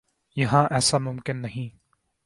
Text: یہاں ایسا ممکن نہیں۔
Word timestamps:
یہاں 0.35 0.67
ایسا 0.71 0.97
ممکن 0.97 1.37
نہیں۔ 1.37 1.77